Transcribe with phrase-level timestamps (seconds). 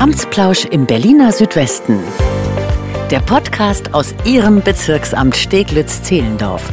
[0.00, 1.98] Amtsplausch im Berliner Südwesten.
[3.10, 6.72] Der Podcast aus Ihrem Bezirksamt Steglitz-Zehlendorf.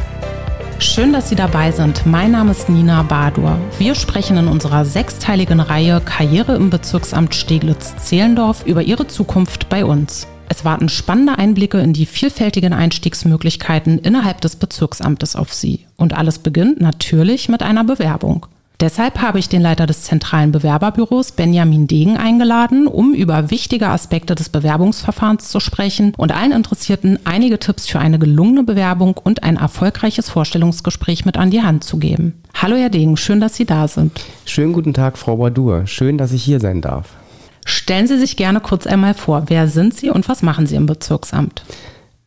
[0.78, 2.06] Schön, dass Sie dabei sind.
[2.06, 3.58] Mein Name ist Nina Badur.
[3.76, 10.26] Wir sprechen in unserer sechsteiligen Reihe Karriere im Bezirksamt Steglitz-Zehlendorf über Ihre Zukunft bei uns.
[10.48, 15.84] Es warten spannende Einblicke in die vielfältigen Einstiegsmöglichkeiten innerhalb des Bezirksamtes auf Sie.
[15.98, 18.46] Und alles beginnt natürlich mit einer Bewerbung.
[18.80, 24.36] Deshalb habe ich den Leiter des zentralen Bewerberbüros Benjamin Degen eingeladen, um über wichtige Aspekte
[24.36, 29.56] des Bewerbungsverfahrens zu sprechen und allen Interessierten einige Tipps für eine gelungene Bewerbung und ein
[29.56, 32.40] erfolgreiches Vorstellungsgespräch mit an die Hand zu geben.
[32.54, 34.12] Hallo Herr Degen, schön, dass Sie da sind.
[34.44, 35.88] Schönen guten Tag, Frau Badur.
[35.88, 37.16] Schön, dass ich hier sein darf.
[37.64, 39.46] Stellen Sie sich gerne kurz einmal vor.
[39.48, 41.64] Wer sind Sie und was machen Sie im Bezirksamt?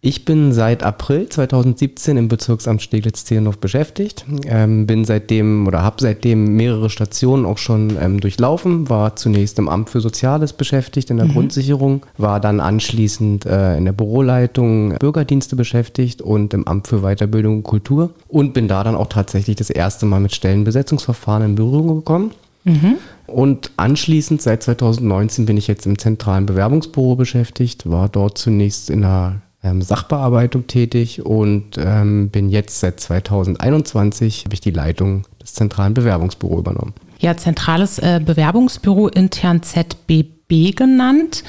[0.04, 4.26] Ich bin seit April 2017 im Bezirksamt Steglitz-Zehlendorf beschäftigt.
[4.48, 8.90] Ähm, bin seitdem oder habe seitdem mehrere Stationen auch schon ähm, durchlaufen.
[8.90, 11.34] War zunächst im Amt für Soziales beschäftigt, in der mhm.
[11.34, 12.04] Grundsicherung.
[12.18, 17.64] War dann anschließend äh, in der Büroleitung Bürgerdienste beschäftigt und im Amt für Weiterbildung und
[17.64, 18.10] Kultur.
[18.28, 22.32] Und bin da dann auch tatsächlich das erste Mal mit Stellenbesetzungsverfahren in Berührung gekommen.
[22.64, 22.96] Mhm.
[23.28, 29.02] Und anschließend, seit 2019, bin ich jetzt im zentralen Bewerbungsbüro beschäftigt, war dort zunächst in
[29.02, 35.54] der ähm, Sachbearbeitung tätig und ähm, bin jetzt seit 2021 habe ich die Leitung des
[35.54, 36.94] zentralen Bewerbungsbüros übernommen.
[37.20, 41.44] Ja, zentrales äh, Bewerbungsbüro intern ZBB genannt.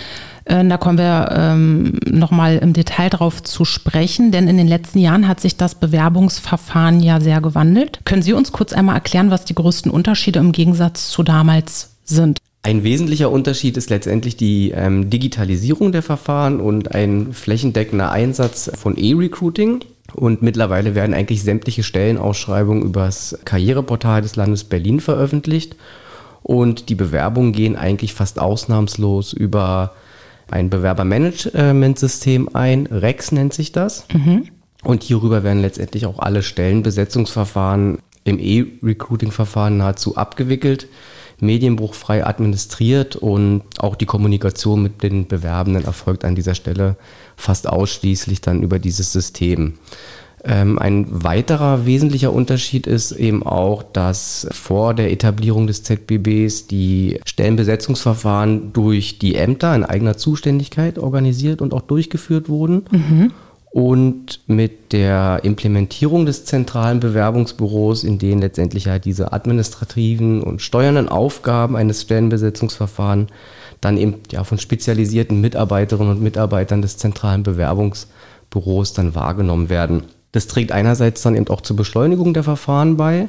[0.44, 4.98] Äh, da kommen wir ähm, nochmal im Detail drauf zu sprechen, denn in den letzten
[4.98, 8.00] Jahren hat sich das Bewerbungsverfahren ja sehr gewandelt.
[8.04, 12.38] Können Sie uns kurz einmal erklären, was die größten Unterschiede im Gegensatz zu damals sind?
[12.64, 18.96] Ein wesentlicher Unterschied ist letztendlich die ähm, Digitalisierung der Verfahren und ein flächendeckender Einsatz von
[18.96, 19.80] E-Recruiting.
[20.14, 25.74] Und mittlerweile werden eigentlich sämtliche Stellenausschreibungen übers Karriereportal des Landes Berlin veröffentlicht.
[26.44, 29.94] Und die Bewerbungen gehen eigentlich fast ausnahmslos über
[30.50, 32.87] ein Bewerbermanagementsystem ein.
[32.87, 34.06] REX nennt sich das.
[34.12, 34.48] Mhm.
[34.84, 40.88] Und hierüber werden letztendlich auch alle Stellenbesetzungsverfahren im E-Recruiting-Verfahren nahezu abgewickelt
[41.43, 46.97] medienbruchfrei administriert und auch die Kommunikation mit den Bewerbenden erfolgt an dieser Stelle
[47.37, 49.75] fast ausschließlich dann über dieses System.
[50.44, 57.21] Ähm, ein weiterer wesentlicher Unterschied ist eben auch, dass vor der Etablierung des ZBBs die
[57.25, 62.84] Stellenbesetzungsverfahren durch die Ämter in eigener Zuständigkeit organisiert und auch durchgeführt wurden.
[62.91, 63.32] Mhm.
[63.72, 71.09] Und mit der Implementierung des zentralen Bewerbungsbüros, in denen letztendlich halt diese administrativen und steuernden
[71.09, 73.31] Aufgaben eines Stellenbesetzungsverfahrens
[73.81, 80.05] dann eben ja von spezialisierten Mitarbeiterinnen und Mitarbeitern des zentralen Bewerbungsbüros dann wahrgenommen werden.
[80.32, 83.28] Das trägt einerseits dann eben auch zur Beschleunigung der Verfahren bei,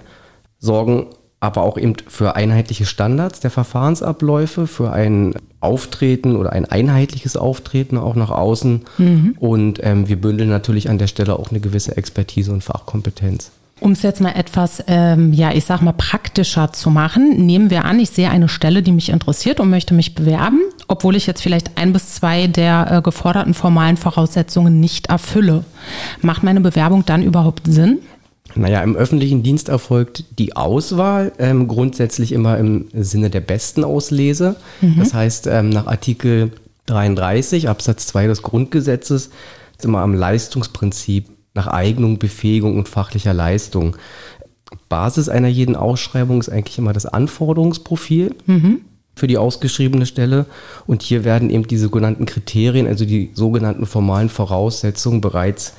[0.60, 1.08] sorgen
[1.44, 7.98] aber auch eben für einheitliche Standards der Verfahrensabläufe, für ein Auftreten oder ein einheitliches Auftreten
[7.98, 8.86] auch nach außen.
[8.98, 9.36] Mhm.
[9.40, 13.52] Und ähm, wir bündeln natürlich an der Stelle auch eine gewisse Expertise und Fachkompetenz.
[13.82, 17.84] Um es jetzt mal etwas, ähm, ja, ich sag mal, praktischer zu machen, nehmen wir
[17.84, 21.42] an, ich sehe eine Stelle, die mich interessiert und möchte mich bewerben, obwohl ich jetzt
[21.42, 25.66] vielleicht ein bis zwei der äh, geforderten formalen Voraussetzungen nicht erfülle.
[26.22, 28.00] Macht meine Bewerbung dann überhaupt Sinn?
[28.56, 34.56] Naja, im öffentlichen Dienst erfolgt die Auswahl ähm, grundsätzlich immer im Sinne der besten Auslese.
[34.82, 34.96] Mhm.
[35.00, 36.52] Das heißt, ähm, nach Artikel
[36.86, 39.30] 33 Absatz 2 des Grundgesetzes
[39.78, 43.96] ist immer am Leistungsprinzip nach Eignung, Befähigung und fachlicher Leistung.
[44.90, 48.36] Basis einer jeden Ausschreibung ist eigentlich immer das Anforderungsprofil.
[48.46, 48.82] Mhm
[49.16, 50.46] für die ausgeschriebene Stelle.
[50.88, 55.74] Und hier werden eben die sogenannten Kriterien, also die sogenannten formalen Voraussetzungen bereits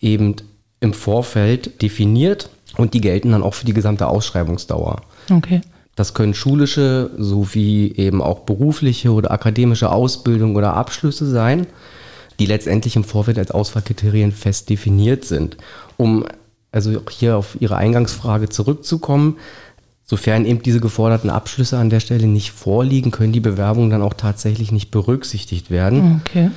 [0.00, 0.36] eben
[0.80, 5.02] im Vorfeld definiert und die gelten dann auch für die gesamte Ausschreibungsdauer.
[5.30, 5.60] Okay.
[5.96, 11.66] Das können schulische sowie eben auch berufliche oder akademische Ausbildung oder Abschlüsse sein,
[12.38, 15.56] die letztendlich im Vorfeld als Auswahlkriterien fest definiert sind.
[15.96, 16.24] Um
[16.70, 19.38] also hier auf Ihre Eingangsfrage zurückzukommen,
[20.04, 24.14] sofern eben diese geforderten Abschlüsse an der Stelle nicht vorliegen, können die Bewerbungen dann auch
[24.14, 26.22] tatsächlich nicht berücksichtigt werden.
[26.24, 26.50] Okay.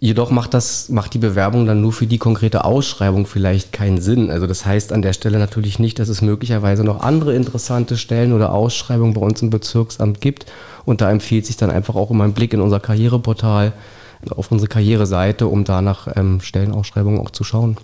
[0.00, 4.30] Jedoch macht das, macht die Bewerbung dann nur für die konkrete Ausschreibung vielleicht keinen Sinn.
[4.30, 8.32] Also das heißt an der Stelle natürlich nicht, dass es möglicherweise noch andere interessante Stellen
[8.32, 10.46] oder Ausschreibungen bei uns im Bezirksamt gibt.
[10.84, 13.72] Und da empfiehlt sich dann einfach auch immer ein Blick in unser Karriereportal
[14.30, 17.76] auf unsere Karriereseite, um da nach ähm, Stellenausschreibungen auch zu schauen.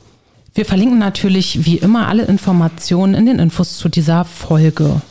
[0.54, 5.02] Wir verlinken natürlich wie immer alle Informationen in den Infos zu dieser Folge.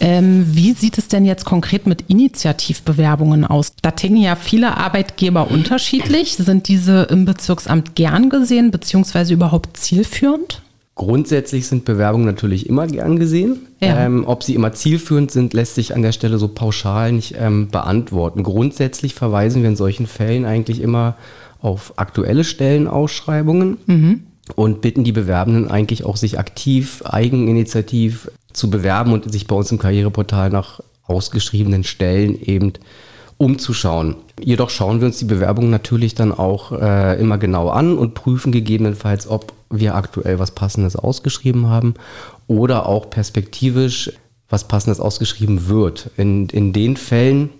[0.00, 3.72] Ähm, wie sieht es denn jetzt konkret mit Initiativbewerbungen aus?
[3.82, 6.36] Da ticken ja viele Arbeitgeber unterschiedlich.
[6.36, 10.62] Sind diese im Bezirksamt gern gesehen, beziehungsweise überhaupt zielführend?
[10.94, 13.68] Grundsätzlich sind Bewerbungen natürlich immer gern gesehen.
[13.80, 14.04] Ja.
[14.04, 17.68] Ähm, ob sie immer zielführend sind, lässt sich an der Stelle so pauschal nicht ähm,
[17.68, 18.42] beantworten.
[18.42, 21.16] Grundsätzlich verweisen wir in solchen Fällen eigentlich immer
[21.60, 24.22] auf aktuelle Stellenausschreibungen mhm.
[24.56, 29.72] und bitten die Bewerbenden eigentlich auch, sich aktiv, eigeninitiativ zu bewerben und sich bei uns
[29.72, 32.74] im Karriereportal nach ausgeschriebenen Stellen eben
[33.38, 34.16] umzuschauen.
[34.40, 38.52] Jedoch schauen wir uns die Bewerbungen natürlich dann auch äh, immer genau an und prüfen
[38.52, 41.94] gegebenenfalls, ob wir aktuell was Passendes ausgeschrieben haben
[42.46, 44.12] oder auch perspektivisch
[44.48, 46.10] was Passendes ausgeschrieben wird.
[46.16, 47.50] In, in den Fällen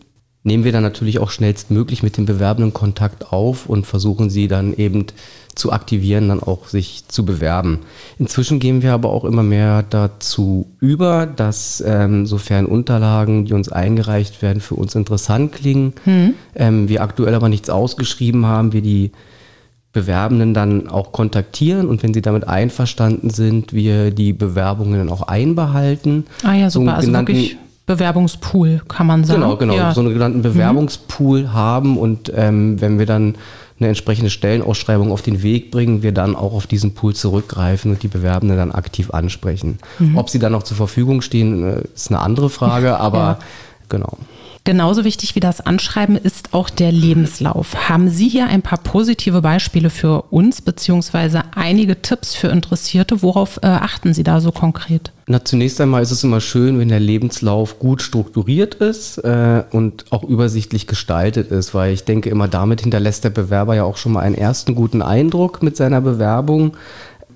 [0.42, 4.72] nehmen wir dann natürlich auch schnellstmöglich mit den Bewerbenden Kontakt auf und versuchen sie dann
[4.74, 5.06] eben
[5.54, 7.80] zu aktivieren, dann auch sich zu bewerben.
[8.18, 13.68] Inzwischen gehen wir aber auch immer mehr dazu über, dass ähm, sofern Unterlagen, die uns
[13.68, 16.34] eingereicht werden, für uns interessant klingen, hm.
[16.54, 19.10] ähm, wir aktuell aber nichts ausgeschrieben haben, wir die
[19.92, 25.22] Bewerbenden dann auch kontaktieren und wenn sie damit einverstanden sind, wir die Bewerbungen dann auch
[25.22, 26.26] einbehalten.
[26.44, 26.90] Ah ja, super.
[26.90, 27.56] So also wirklich
[27.88, 29.40] Bewerbungspool, kann man sagen.
[29.40, 29.74] Genau, genau.
[29.74, 29.94] Ja.
[29.94, 31.52] So einen genannten Bewerbungspool mhm.
[31.54, 33.34] haben und ähm, wenn wir dann
[33.80, 38.02] eine entsprechende Stellenausschreibung auf den Weg bringen, wir dann auch auf diesen Pool zurückgreifen und
[38.02, 39.78] die Bewerbenden dann aktiv ansprechen.
[39.98, 40.18] Mhm.
[40.18, 43.38] Ob sie dann noch zur Verfügung stehen, äh, ist eine andere Frage, aber ja.
[43.88, 44.18] genau.
[44.68, 47.88] Genauso wichtig wie das Anschreiben ist auch der Lebenslauf.
[47.88, 53.22] Haben Sie hier ein paar positive Beispiele für uns beziehungsweise einige Tipps für Interessierte?
[53.22, 55.10] Worauf äh, achten Sie da so konkret?
[55.26, 60.04] Na, zunächst einmal ist es immer schön, wenn der Lebenslauf gut strukturiert ist äh, und
[60.10, 64.12] auch übersichtlich gestaltet ist, weil ich denke immer, damit hinterlässt der Bewerber ja auch schon
[64.12, 66.76] mal einen ersten guten Eindruck mit seiner Bewerbung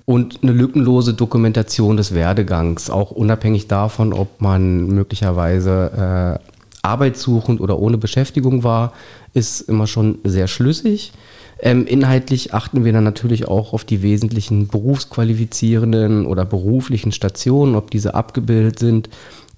[0.05, 6.52] und eine lückenlose Dokumentation des Werdegangs, auch unabhängig davon, ob man möglicherweise äh,
[6.83, 8.93] arbeitssuchend oder ohne Beschäftigung war,
[9.33, 11.13] ist immer schon sehr schlüssig.
[11.59, 17.89] Ähm, inhaltlich achten wir dann natürlich auch auf die wesentlichen berufsqualifizierenden oder beruflichen Stationen, ob
[17.89, 19.09] diese abgebildet sind.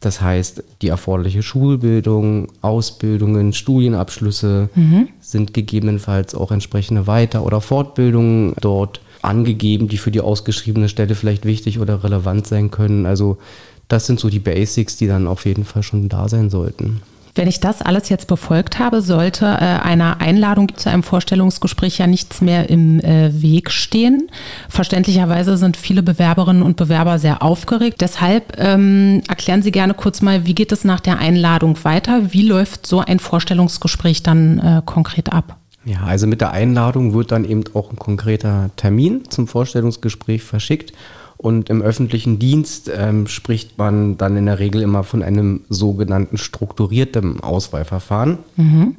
[0.02, 5.08] Das heißt, die erforderliche Schulbildung, Ausbildungen, Studienabschlüsse mhm.
[5.20, 11.46] sind gegebenenfalls auch entsprechende Weiter- oder Fortbildungen dort angegeben, die für die ausgeschriebene Stelle vielleicht
[11.46, 13.08] wichtig oder relevant sein können.
[13.08, 13.40] Also
[13.88, 17.02] das sind so die Basics, die dann auf jeden Fall schon da sein sollten.
[17.36, 22.08] Wenn ich das alles jetzt befolgt habe, sollte äh, einer Einladung zu einem Vorstellungsgespräch ja
[22.08, 24.30] nichts mehr im äh, Weg stehen.
[24.70, 28.00] Verständlicherweise sind viele Bewerberinnen und Bewerber sehr aufgeregt.
[28.00, 32.32] Deshalb ähm, erklären Sie gerne kurz mal, wie geht es nach der Einladung weiter?
[32.32, 35.58] Wie läuft so ein Vorstellungsgespräch dann äh, konkret ab?
[35.84, 40.94] Ja, also mit der Einladung wird dann eben auch ein konkreter Termin zum Vorstellungsgespräch verschickt.
[41.38, 46.38] Und im öffentlichen Dienst ähm, spricht man dann in der Regel immer von einem sogenannten
[46.38, 48.40] strukturierten Auswahlverfahren.
[48.56, 48.96] Mhm.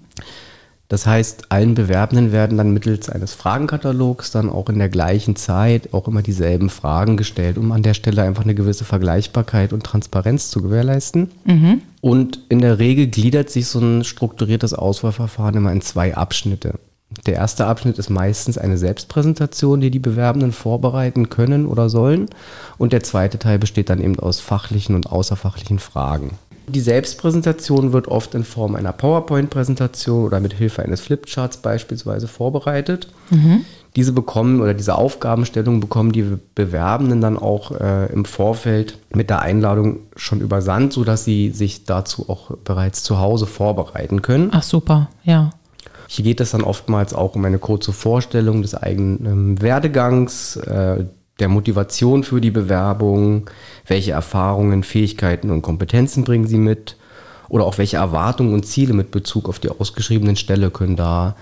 [0.88, 5.92] Das heißt, allen Bewerbenden werden dann mittels eines Fragenkatalogs dann auch in der gleichen Zeit
[5.92, 10.50] auch immer dieselben Fragen gestellt, um an der Stelle einfach eine gewisse Vergleichbarkeit und Transparenz
[10.50, 11.32] zu gewährleisten.
[11.44, 11.82] Mhm.
[12.00, 16.78] Und in der Regel gliedert sich so ein strukturiertes Auswahlverfahren immer in zwei Abschnitte.
[17.24, 22.26] Der erste Abschnitt ist meistens eine Selbstpräsentation, die die Bewerbenden vorbereiten können oder sollen.
[22.78, 26.32] Und der zweite Teil besteht dann eben aus fachlichen und außerfachlichen Fragen.
[26.68, 33.08] Die Selbstpräsentation wird oft in Form einer PowerPoint-Präsentation oder mit Hilfe eines Flipcharts beispielsweise vorbereitet.
[33.30, 33.64] Mhm.
[33.94, 39.40] Diese bekommen oder diese Aufgabenstellung bekommen die Bewerbenden dann auch äh, im Vorfeld mit der
[39.40, 44.50] Einladung schon übersandt, sodass sie sich dazu auch bereits zu Hause vorbereiten können.
[44.52, 45.50] Ach super, ja.
[46.08, 51.04] Hier geht es dann oftmals auch um eine kurze Vorstellung des eigenen Werdegangs, äh,
[51.38, 53.50] der Motivation für die Bewerbung,
[53.86, 56.96] welche Erfahrungen, Fähigkeiten und Kompetenzen bringen sie mit
[57.48, 61.36] oder auch welche Erwartungen und Ziele mit Bezug auf die ausgeschriebenen Stelle können da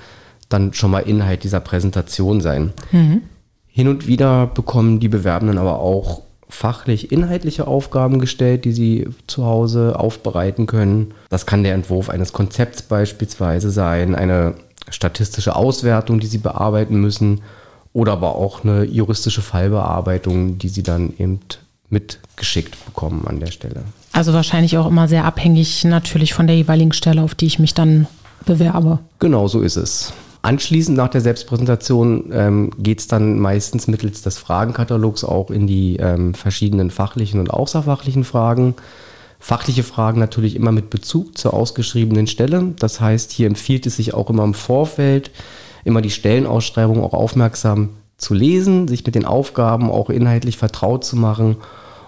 [0.48, 2.72] dann schon mal Inhalt dieser Präsentation sein.
[2.92, 3.22] Mhm.
[3.66, 9.44] Hin und wieder bekommen die Bewerbenden aber auch fachlich inhaltliche Aufgaben gestellt, die sie zu
[9.44, 11.14] Hause aufbereiten können.
[11.30, 14.54] Das kann der Entwurf eines Konzepts beispielsweise sein, eine
[14.90, 17.40] statistische Auswertung, die sie bearbeiten müssen
[17.92, 21.40] oder aber auch eine juristische Fallbearbeitung, die sie dann eben
[21.88, 23.82] mitgeschickt bekommen an der Stelle.
[24.12, 27.72] Also wahrscheinlich auch immer sehr abhängig natürlich von der jeweiligen Stelle, auf die ich mich
[27.74, 28.06] dann
[28.44, 28.98] bewerbe.
[29.20, 30.12] Genau so ist es.
[30.44, 35.96] Anschließend nach der Selbstpräsentation ähm, geht es dann meistens mittels des Fragenkatalogs auch in die
[35.96, 38.74] ähm, verschiedenen fachlichen und außerfachlichen Fragen.
[39.40, 42.74] Fachliche Fragen natürlich immer mit Bezug zur ausgeschriebenen Stelle.
[42.78, 45.30] Das heißt, hier empfiehlt es sich auch immer im Vorfeld,
[45.82, 51.16] immer die Stellenausschreibung auch aufmerksam zu lesen, sich mit den Aufgaben auch inhaltlich vertraut zu
[51.16, 51.56] machen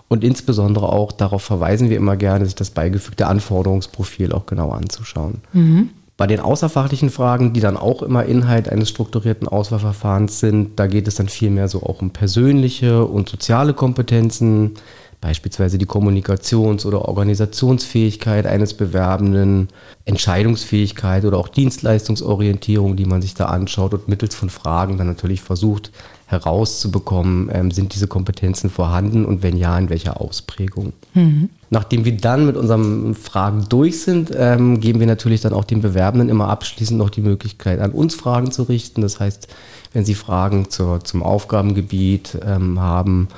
[0.09, 5.41] und insbesondere auch darauf verweisen wir immer gerne, sich das beigefügte Anforderungsprofil auch genau anzuschauen.
[5.55, 5.89] Mhm.
[6.17, 11.07] Bei den außerfachlichen Fragen, die dann auch immer Inhalt eines strukturierten Auswahlverfahrens sind, da geht
[11.09, 14.75] es dann vielmehr so auch um persönliche und soziale Kompetenzen,
[15.21, 19.69] beispielsweise die Kommunikations- oder Organisationsfähigkeit eines Bewerbenden,
[20.05, 25.41] Entscheidungsfähigkeit oder auch Dienstleistungsorientierung, die man sich da anschaut und mittels von Fragen dann natürlich
[25.41, 25.91] versucht
[26.27, 30.93] herauszubekommen, ähm, sind diese Kompetenzen vorhanden und wenn ja, in welcher Ausprägung.
[31.15, 31.51] Mhm.
[31.71, 35.83] Nachdem wir dann mit unseren Fragen durch sind, ähm, geben wir natürlich dann auch den
[35.83, 39.03] Bewerbenden immer abschließend noch die Möglichkeit, an uns Fragen zu richten.
[39.03, 39.49] Das heißt,
[39.93, 43.29] wenn sie Fragen zur, zum Aufgabengebiet ähm, haben,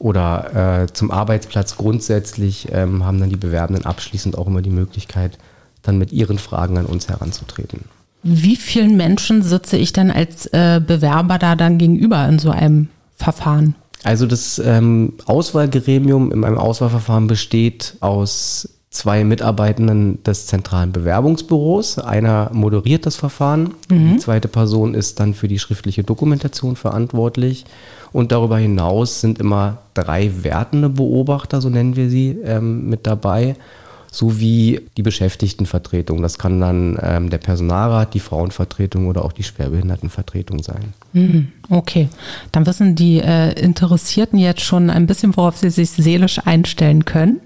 [0.00, 5.38] oder äh, zum Arbeitsplatz grundsätzlich ähm, haben dann die Bewerbenden abschließend auch immer die Möglichkeit,
[5.82, 7.80] dann mit ihren Fragen an uns heranzutreten.
[8.22, 12.88] Wie vielen Menschen sitze ich dann als äh, Bewerber da dann gegenüber in so einem
[13.14, 13.74] Verfahren?
[14.02, 21.98] Also das ähm, Auswahlgremium in einem Auswahlverfahren besteht aus zwei Mitarbeitenden des zentralen Bewerbungsbüros.
[21.98, 24.14] Einer moderiert das Verfahren, mhm.
[24.14, 27.64] die zweite Person ist dann für die schriftliche Dokumentation verantwortlich.
[28.12, 33.54] Und darüber hinaus sind immer drei wertende Beobachter, so nennen wir sie, ähm, mit dabei,
[34.10, 36.20] sowie die Beschäftigtenvertretung.
[36.20, 40.94] Das kann dann ähm, der Personalrat, die Frauenvertretung oder auch die Schwerbehindertenvertretung sein.
[41.12, 41.52] Mhm.
[41.68, 42.08] Okay,
[42.50, 47.40] dann wissen die äh, Interessierten jetzt schon ein bisschen, worauf sie sich seelisch einstellen können.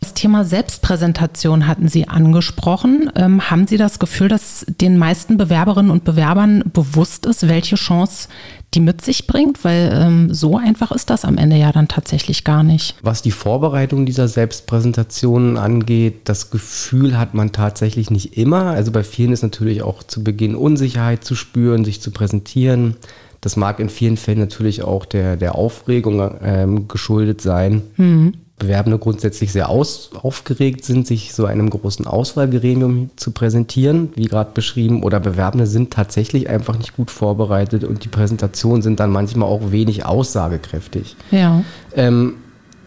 [0.00, 3.10] Das Thema Selbstpräsentation hatten Sie angesprochen.
[3.16, 8.28] Ähm, haben Sie das Gefühl, dass den meisten Bewerberinnen und Bewerbern bewusst ist, welche Chance
[8.74, 9.64] die mit sich bringt?
[9.64, 12.94] Weil ähm, so einfach ist das am Ende ja dann tatsächlich gar nicht.
[13.02, 18.66] Was die Vorbereitung dieser Selbstpräsentationen angeht, das Gefühl hat man tatsächlich nicht immer.
[18.66, 22.94] Also bei vielen ist natürlich auch zu Beginn Unsicherheit zu spüren, sich zu präsentieren.
[23.40, 27.82] Das mag in vielen Fällen natürlich auch der, der Aufregung ähm, geschuldet sein.
[27.96, 28.34] Mhm.
[28.58, 34.50] Bewerbende grundsätzlich sehr aus, aufgeregt sind, sich so einem großen Auswahlgremium zu präsentieren, wie gerade
[34.52, 39.48] beschrieben, oder Bewerbende sind tatsächlich einfach nicht gut vorbereitet und die Präsentationen sind dann manchmal
[39.48, 41.16] auch wenig aussagekräftig.
[41.30, 41.62] Ja.
[41.94, 42.34] Ähm,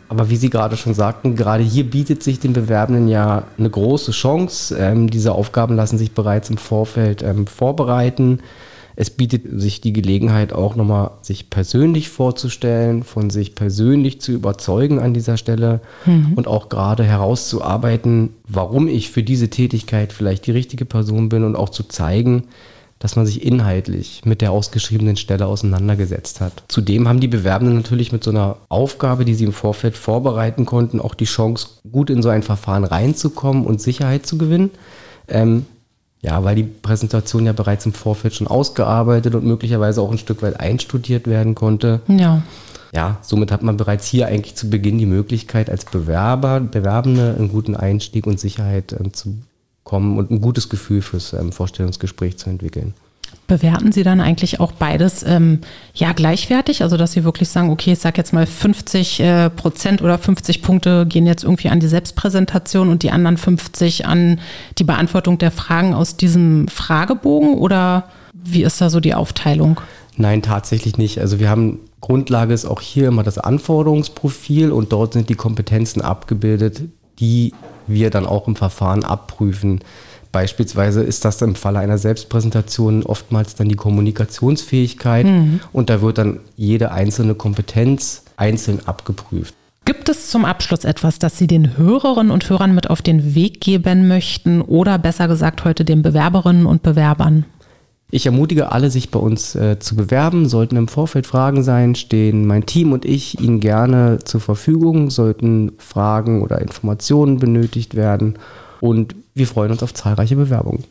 [0.09, 4.11] aber wie Sie gerade schon sagten, gerade hier bietet sich den Bewerbenden ja eine große
[4.11, 4.75] Chance.
[4.77, 8.39] Ähm, diese Aufgaben lassen sich bereits im Vorfeld ähm, vorbereiten.
[8.95, 14.99] Es bietet sich die Gelegenheit auch nochmal, sich persönlich vorzustellen, von sich persönlich zu überzeugen
[14.99, 16.33] an dieser Stelle mhm.
[16.35, 21.55] und auch gerade herauszuarbeiten, warum ich für diese Tätigkeit vielleicht die richtige Person bin und
[21.55, 22.43] auch zu zeigen,
[23.01, 26.63] dass man sich inhaltlich mit der ausgeschriebenen Stelle auseinandergesetzt hat.
[26.67, 30.99] Zudem haben die Bewerbenden natürlich mit so einer Aufgabe, die sie im Vorfeld vorbereiten konnten,
[30.99, 34.69] auch die Chance, gut in so ein Verfahren reinzukommen und Sicherheit zu gewinnen.
[35.27, 35.65] Ähm,
[36.21, 40.41] ja, weil die Präsentation ja bereits im Vorfeld schon ausgearbeitet und möglicherweise auch ein Stück
[40.41, 42.01] weit einstudiert werden konnte.
[42.07, 42.43] Ja.
[42.93, 47.49] Ja, somit hat man bereits hier eigentlich zu Beginn die Möglichkeit, als Bewerber, Bewerbende einen
[47.49, 49.37] guten Einstieg und Sicherheit ähm, zu
[49.83, 52.93] kommen und ein gutes Gefühl fürs ähm, Vorstellungsgespräch zu entwickeln.
[53.47, 55.59] Bewerten Sie dann eigentlich auch beides ähm,
[55.93, 56.83] ja gleichwertig?
[56.83, 60.61] Also dass Sie wirklich sagen, okay, ich sage jetzt mal 50 äh, Prozent oder 50
[60.61, 64.39] Punkte gehen jetzt irgendwie an die Selbstpräsentation und die anderen 50 an
[64.77, 69.81] die Beantwortung der Fragen aus diesem Fragebogen oder wie ist da so die Aufteilung?
[70.15, 71.19] Nein, tatsächlich nicht.
[71.19, 76.01] Also wir haben Grundlage ist auch hier immer das Anforderungsprofil und dort sind die Kompetenzen
[76.01, 76.81] abgebildet,
[77.19, 77.53] die
[77.87, 79.81] wir dann auch im Verfahren abprüfen.
[80.31, 85.59] Beispielsweise ist das im Falle einer Selbstpräsentation oftmals dann die Kommunikationsfähigkeit mhm.
[85.73, 89.53] und da wird dann jede einzelne Kompetenz einzeln abgeprüft.
[89.83, 93.61] Gibt es zum Abschluss etwas, das Sie den Hörerinnen und Hörern mit auf den Weg
[93.61, 97.45] geben möchten oder besser gesagt heute den Bewerberinnen und Bewerbern?
[98.13, 100.47] Ich ermutige alle, sich bei uns äh, zu bewerben.
[100.47, 105.09] Sollten im Vorfeld Fragen sein, stehen mein Team und ich Ihnen gerne zur Verfügung.
[105.09, 108.35] Sollten Fragen oder Informationen benötigt werden.
[108.81, 110.83] Und wir freuen uns auf zahlreiche Bewerbungen.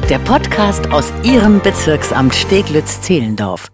[0.10, 3.73] Der Podcast aus Ihrem Bezirksamt Steglitz-Zehlendorf.